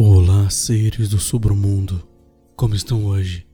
[0.00, 2.00] Olá, seres do submundo.
[2.54, 3.44] Como estão hoje?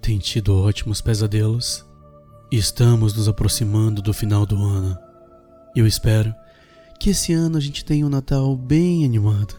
[0.00, 1.84] Tem tido ótimos pesadelos?
[2.52, 4.96] Estamos nos aproximando do final do ano.
[5.74, 6.32] Eu espero
[7.00, 9.56] que esse ano a gente tenha um Natal bem animado,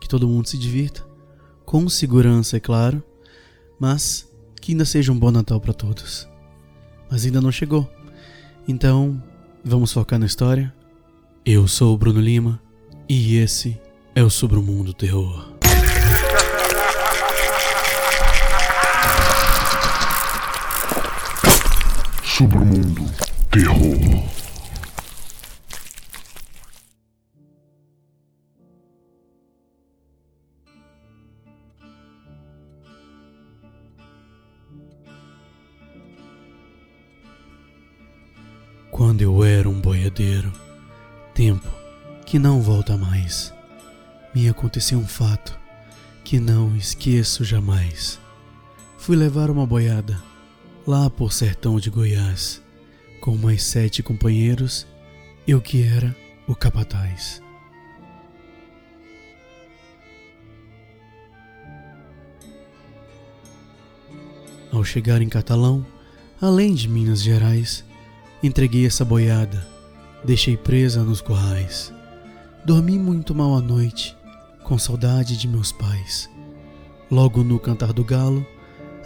[0.00, 1.06] que todo mundo se divirta,
[1.64, 3.00] com segurança, é claro,
[3.78, 4.28] mas
[4.60, 6.28] que ainda seja um bom Natal para todos.
[7.08, 7.88] Mas ainda não chegou.
[8.66, 9.22] Então,
[9.64, 10.74] vamos focar na história?
[11.46, 12.60] Eu sou o Bruno Lima
[13.08, 13.80] e esse
[14.12, 15.57] é o Submundo Terror.
[22.38, 23.02] Submundo
[23.50, 23.98] Terror.
[38.92, 40.52] Quando eu era um boiadeiro,
[41.34, 41.66] tempo
[42.24, 43.52] que não volta mais,
[44.32, 45.58] me aconteceu um fato
[46.22, 48.20] que não esqueço jamais.
[48.96, 50.27] Fui levar uma boiada
[50.88, 52.62] lá por sertão de Goiás,
[53.20, 54.86] com mais sete companheiros,
[55.46, 57.42] eu que era o capataz.
[64.72, 65.84] Ao chegar em Catalão,
[66.40, 67.84] além de Minas Gerais,
[68.42, 69.68] entreguei essa boiada,
[70.24, 71.92] deixei presa nos corrais.
[72.64, 74.16] Dormi muito mal à noite,
[74.64, 76.30] com saudade de meus pais.
[77.10, 78.46] Logo no cantar do galo,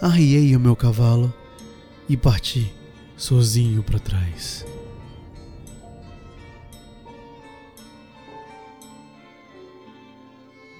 [0.01, 1.42] arriei o meu cavalo
[2.07, 2.73] e parti
[3.15, 4.65] sozinho para trás.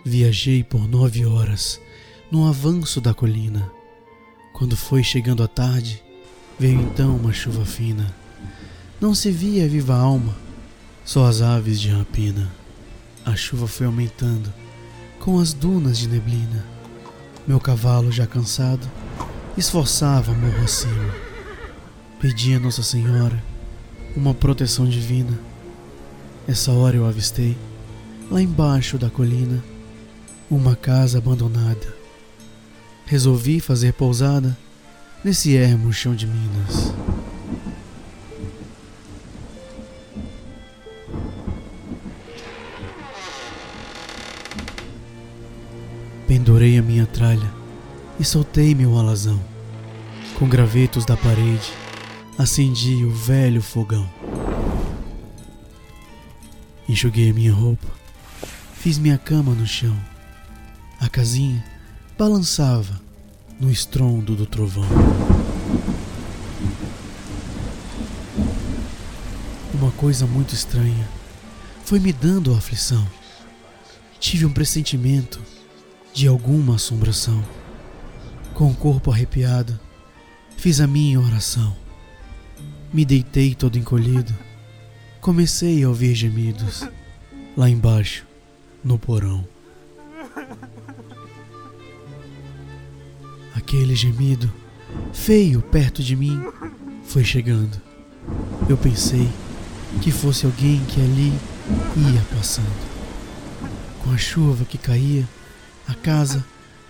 [0.06, 1.80] Viajei por nove horas
[2.30, 3.72] no avanço da colina.
[4.52, 6.04] Quando foi chegando a tarde,
[6.60, 8.14] veio então uma chuva fina.
[9.00, 10.36] Não se via viva alma,
[11.06, 12.52] só as aves de rapina.
[13.26, 14.54] A chuva foi aumentando
[15.20, 16.66] com as dunas de neblina.
[17.48, 18.90] Meu cavalo, já cansado,
[19.58, 21.14] esforçava morro acima.
[22.20, 23.42] Pedia a Nossa Senhora
[24.16, 25.38] uma proteção divina.
[26.48, 27.58] Essa hora eu avistei,
[28.30, 29.64] lá embaixo da colina,
[30.50, 31.94] uma casa abandonada.
[33.06, 34.58] Resolvi fazer pousada
[35.24, 36.94] nesse ermo chão de Minas.
[46.28, 47.63] Pendurei a minha tralha
[48.20, 49.40] e soltei meu alazão.
[50.38, 51.72] Com gravetos da parede,
[52.38, 54.10] acendi o velho fogão.
[56.88, 57.88] Enxuguei minha roupa,
[58.74, 59.98] fiz minha cama no chão.
[61.00, 61.64] A casinha
[62.18, 63.02] balançava
[63.60, 64.88] no estrondo do trovão.
[69.74, 71.08] Uma coisa muito estranha
[71.86, 73.06] foi me dando aflição.
[74.20, 75.42] Tive um pressentimento
[76.14, 77.44] de alguma assombração.
[78.54, 79.80] Com o corpo arrepiado,
[80.58, 81.76] fiz a minha oração.
[82.94, 84.32] Me deitei todo encolhido.
[85.20, 86.88] Comecei a ouvir gemidos
[87.58, 88.28] lá embaixo,
[88.84, 89.48] no porão.
[93.56, 94.54] Aquele gemido,
[95.12, 96.40] feio perto de mim,
[97.06, 97.82] foi chegando.
[98.70, 99.28] Eu pensei
[100.02, 101.34] que fosse alguém que ali
[101.98, 102.94] ia passando.
[104.04, 105.28] Com a chuva que caía,
[105.88, 106.46] a casa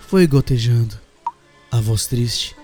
[0.08, 1.03] foi gotejando.
[1.74, 2.54] A voz triste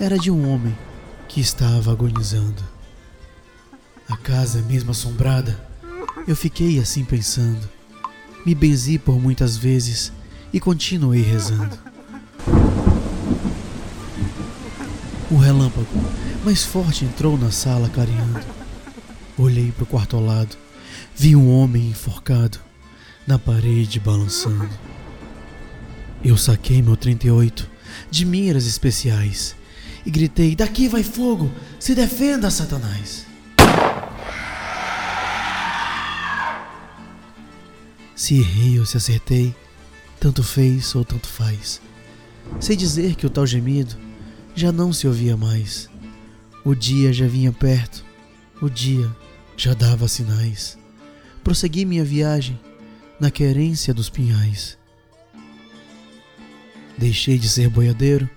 [0.00, 0.78] era de um homem
[1.26, 2.62] que estava agonizando.
[4.08, 5.60] A casa mesmo assombrada,
[6.24, 7.68] eu fiquei assim pensando.
[8.46, 10.12] Me benzi por muitas vezes
[10.52, 11.76] e continuei rezando.
[15.28, 15.88] O relâmpago
[16.44, 18.40] mais forte entrou na sala clareando.
[19.36, 20.56] Olhei para o quarto ao lado,
[21.16, 22.60] vi um homem enforcado
[23.26, 24.70] na parede balançando.
[26.22, 27.79] Eu saquei meu 38
[28.10, 29.54] de miras especiais
[30.04, 31.50] e gritei: Daqui vai fogo!
[31.78, 33.26] Se defenda, Satanás!
[38.14, 39.54] Se errei ou se acertei,
[40.18, 41.80] tanto fez ou tanto faz.
[42.58, 43.96] Sei dizer que o tal gemido
[44.54, 45.88] já não se ouvia mais.
[46.64, 48.04] O dia já vinha perto,
[48.60, 49.10] o dia
[49.56, 50.78] já dava sinais.
[51.42, 52.60] Prossegui minha viagem
[53.18, 54.79] na querência dos pinhais.
[57.00, 58.28] Deixei de ser boiadeiro,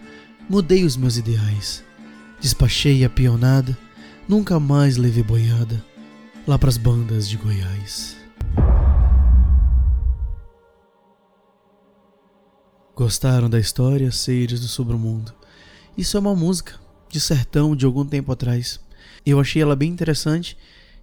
[0.49, 1.83] mudei os meus ideais.
[2.39, 3.77] Despachei a pionada,
[4.25, 5.83] nunca mais levei boiada
[6.47, 8.15] lá pras bandas de Goiás.
[12.95, 15.33] Gostaram da história, seres do sobremundo?
[15.97, 16.79] Isso é uma música
[17.09, 18.79] de sertão de algum tempo atrás.
[19.25, 20.57] Eu achei ela bem interessante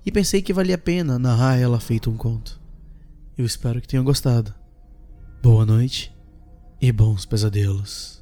[0.05, 2.59] e pensei que valia a pena narrar ela feito um conto.
[3.37, 4.55] Eu espero que tenham gostado.
[5.43, 6.20] Boa noite
[6.81, 8.20] e bons pesadelos.